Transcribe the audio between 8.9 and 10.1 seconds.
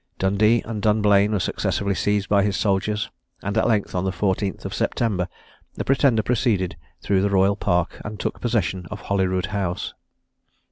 Holyrood House.